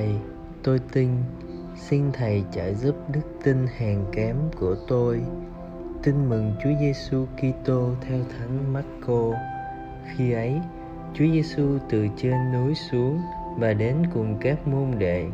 [0.00, 0.14] Thầy,
[0.62, 1.08] tôi tin,
[1.76, 5.20] xin Thầy trợ giúp đức tin hèn kém của tôi.
[6.02, 9.32] Tin mừng Chúa Giêsu Kitô theo Thánh Marco.
[10.04, 10.60] Khi ấy,
[11.14, 13.20] Chúa Giêsu từ trên núi xuống
[13.58, 15.26] và đến cùng các môn đệ.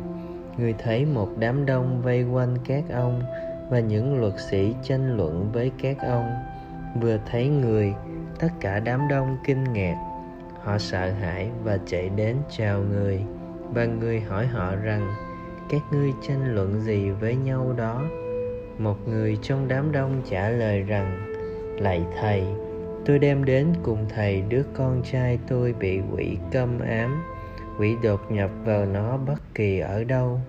[0.57, 3.21] Người thấy một đám đông vây quanh các ông
[3.69, 6.33] và những luật sĩ tranh luận với các ông.
[7.01, 7.93] Vừa thấy người,
[8.39, 9.95] tất cả đám đông kinh ngạc.
[10.61, 13.25] Họ sợ hãi và chạy đến chào người
[13.73, 15.13] và người hỏi họ rằng,
[15.69, 18.03] các ngươi tranh luận gì với nhau đó?
[18.77, 21.35] Một người trong đám đông trả lời rằng,
[21.79, 22.43] lạy thầy,
[23.05, 27.23] tôi đem đến cùng thầy đứa con trai tôi bị quỷ câm ám,
[27.79, 30.39] quỷ đột nhập vào nó bất kỳ ở đâu,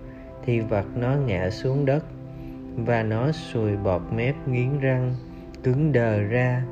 [0.45, 2.03] thì vật nó ngã xuống đất,
[2.75, 5.15] và nó sùi bọt mép nghiến răng,
[5.63, 6.63] cứng đờ ra.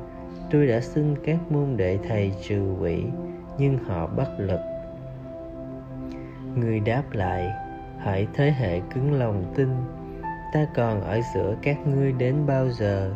[0.50, 3.02] Tôi đã xin các môn đệ thầy trừ quỷ,
[3.58, 4.60] nhưng họ bất lực
[6.60, 7.52] người đáp lại
[7.98, 9.68] hãy thế hệ cứng lòng tin,
[10.52, 13.12] ta còn ở giữa các ngươi đến bao giờ?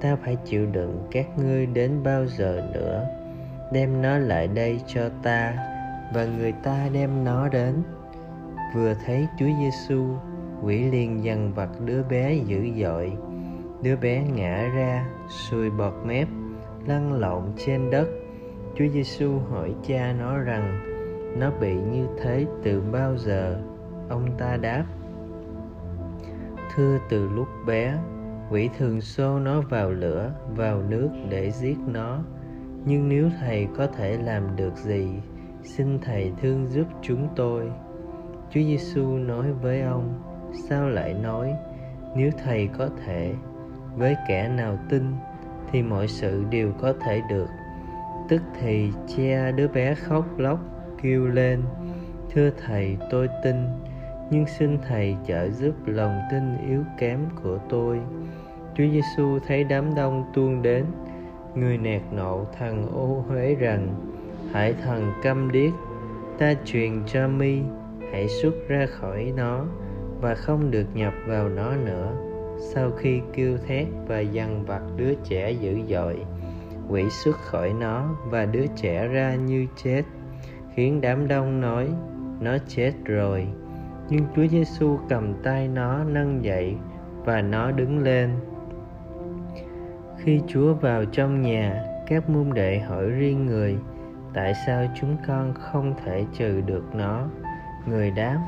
[0.00, 3.06] Ta phải chịu đựng các ngươi đến bao giờ nữa?
[3.72, 5.54] Đem nó lại đây cho ta,
[6.14, 7.74] và người ta đem nó đến.
[8.74, 10.16] Vừa thấy Chúa Giêsu
[10.62, 13.12] quỷ liền dằn vặt đứa bé dữ dội.
[13.82, 16.28] Đứa bé ngã ra, sùi bọt mép,
[16.86, 18.08] lăn lộn trên đất.
[18.74, 20.91] Chúa Giêsu hỏi cha nó rằng
[21.36, 23.62] nó bị như thế từ bao giờ?
[24.08, 24.84] Ông ta đáp.
[26.74, 27.98] Thưa, từ lúc bé,
[28.50, 32.18] quỷ thường xô nó vào lửa, vào nước để giết nó.
[32.84, 35.08] Nhưng nếu thầy có thể làm được gì,
[35.62, 37.70] xin thầy thương giúp chúng tôi.
[38.50, 40.22] Chúa giêsu nói với ông,
[40.68, 41.52] sao lại nói?
[42.16, 43.34] Nếu thầy có thể,
[43.96, 45.02] với kẻ nào tin,
[45.72, 47.48] thì mọi sự đều có thể được.
[48.28, 50.58] Tức thì cha đứa bé khóc lóc
[51.02, 51.62] kêu lên,
[52.34, 53.56] thưa thầy, tôi tin,
[54.30, 58.00] nhưng xin thầy trợ giúp lòng tin yếu kém của tôi.
[58.74, 60.84] Chúa giêsu thấy đám đông tuôn đến,
[61.54, 63.88] người nạt nộ thằng ô huế rằng,
[64.52, 65.72] hãy thằng câm điếc,
[66.38, 67.60] ta truyền cho mi,
[68.12, 69.64] hãy xuất ra khỏi nó
[70.20, 72.12] và không được nhập vào nó nữa.
[72.58, 76.16] Sau khi kêu thét và dằn vặt đứa trẻ dữ dội,
[76.88, 80.02] quỷ xuất khỏi nó và đứa trẻ ra như chết
[80.74, 81.88] khiến đám đông nói
[82.40, 83.48] nó chết rồi
[84.08, 86.76] nhưng Chúa Giêsu cầm tay nó nâng dậy
[87.24, 88.30] và nó đứng lên.
[90.18, 93.76] Khi Chúa vào trong nhà, các môn đệ hỏi riêng người,
[94.34, 97.28] tại sao chúng con không thể trừ được nó?
[97.86, 98.38] Người đáp,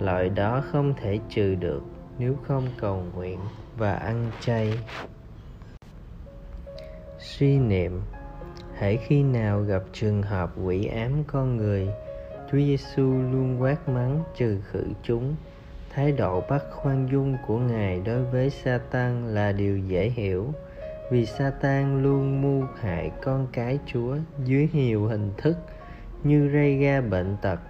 [0.00, 1.82] loại đó không thể trừ được
[2.18, 3.38] nếu không cầu nguyện
[3.76, 4.72] và ăn chay.
[7.18, 8.00] Suy niệm
[8.78, 11.88] Hãy khi nào gặp trường hợp quỷ ám con người,
[12.50, 15.36] Chúa Giêsu luôn quát mắng trừ khử chúng.
[15.94, 20.52] Thái độ bắt khoan dung của Ngài đối với Satan là điều dễ hiểu,
[21.10, 25.56] vì Satan luôn mưu hại con cái Chúa dưới nhiều hình thức
[26.24, 27.60] như gây ra bệnh tật,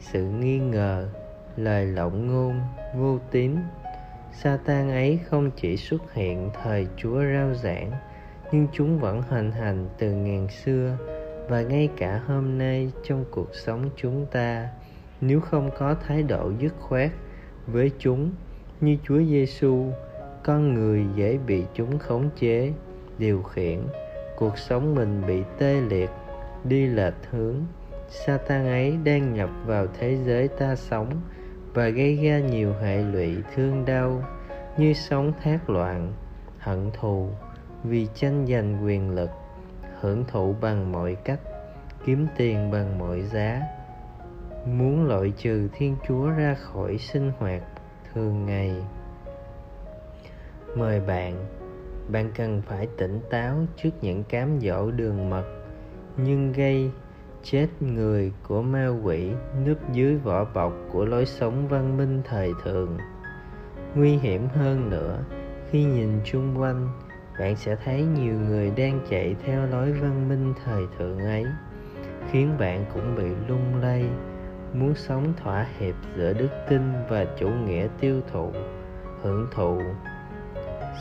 [0.00, 1.08] sự nghi ngờ,
[1.56, 2.60] lời lộng ngôn,
[2.96, 3.56] vô tín.
[4.32, 7.92] Satan ấy không chỉ xuất hiện thời Chúa rao giảng,
[8.52, 10.96] nhưng chúng vẫn hoành hành từ ngàn xưa
[11.48, 14.68] và ngay cả hôm nay trong cuộc sống chúng ta
[15.20, 17.10] nếu không có thái độ dứt khoát
[17.66, 18.30] với chúng
[18.80, 19.86] như Chúa Giêsu,
[20.44, 22.72] con người dễ bị chúng khống chế,
[23.18, 23.78] điều khiển,
[24.36, 26.10] cuộc sống mình bị tê liệt,
[26.64, 27.56] đi lệch hướng.
[28.08, 31.20] Satan ấy đang nhập vào thế giới ta sống
[31.74, 34.22] và gây ra nhiều hệ lụy thương đau
[34.76, 36.12] như sống thác loạn,
[36.58, 37.28] hận thù
[37.84, 39.30] vì tranh giành quyền lực,
[40.00, 41.40] hưởng thụ bằng mọi cách,
[42.06, 43.62] kiếm tiền bằng mọi giá.
[44.66, 47.62] Muốn loại trừ thiên chúa ra khỏi sinh hoạt
[48.12, 48.74] thường ngày.
[50.76, 51.46] Mời bạn
[52.08, 55.44] bạn cần phải tỉnh táo trước những cám dỗ đường mật,
[56.16, 56.90] nhưng gây
[57.42, 59.32] chết người của ma quỷ
[59.66, 62.98] núp dưới vỏ bọc của lối sống văn minh thời thượng
[63.94, 65.24] nguy hiểm hơn nữa
[65.70, 66.88] khi nhìn chung quanh
[67.38, 71.46] bạn sẽ thấy nhiều người đang chạy theo lối văn minh thời thượng ấy,
[72.30, 74.04] khiến bạn cũng bị lung lay,
[74.72, 78.52] muốn sống thỏa hiệp giữa đức tin và chủ nghĩa tiêu thụ,
[79.22, 79.80] hưởng thụ,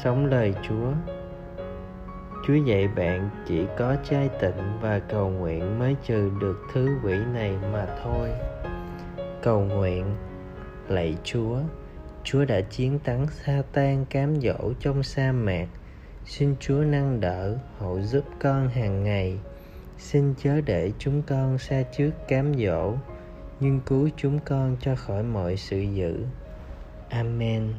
[0.03, 0.91] sống lời chúa.
[2.47, 7.17] Chúa dạy bạn chỉ có trai tịnh và cầu nguyện mới trừ được thứ quỷ
[7.33, 8.29] này mà thôi.
[9.41, 10.15] Cầu nguyện,
[10.87, 11.59] lạy chúa
[12.23, 15.67] chúa đã chiến thắng sa tan cám dỗ trong sa mạc
[16.31, 19.37] xin chúa nâng đỡ hộ giúp con hàng ngày.
[19.97, 22.93] Xin chớ để chúng con xa trước cám dỗ,
[23.59, 26.25] nhưng cứu chúng con cho khỏi mọi sự dữ.
[27.09, 27.73] Amen.